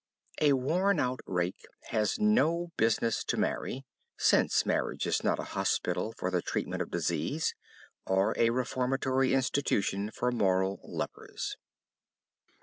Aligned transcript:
A 0.41 0.53
worn 0.53 0.99
out 0.99 1.19
rake 1.27 1.67
has 1.89 2.17
no 2.17 2.71
business 2.75 3.23
to 3.25 3.37
marry, 3.37 3.85
since 4.17 4.65
marriage 4.65 5.05
is 5.05 5.23
not 5.23 5.37
a 5.37 5.43
hospital 5.53 6.11
for 6.17 6.31
the 6.31 6.41
treatment 6.41 6.81
of 6.81 6.89
disease, 6.89 7.53
or 8.07 8.33
a 8.35 8.49
reformatory 8.49 9.35
institution 9.35 10.09
for 10.09 10.31
moral 10.31 10.79
lepers. 10.83 11.55